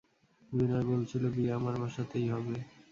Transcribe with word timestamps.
বিনয় 0.51 0.85
বলছিল 0.91 1.23
বিয়ে 1.35 1.51
আমার 1.57 1.75
বাসাতেই 1.81 2.27
হবে। 2.33 2.55